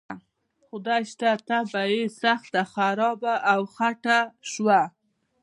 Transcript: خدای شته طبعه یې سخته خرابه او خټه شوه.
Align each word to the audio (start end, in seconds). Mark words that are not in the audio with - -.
خدای 0.67 1.03
شته 1.11 1.29
طبعه 1.47 1.83
یې 1.95 2.03
سخته 2.21 2.61
خرابه 2.73 3.33
او 3.53 3.61
خټه 3.75 4.19
شوه. 4.51 4.81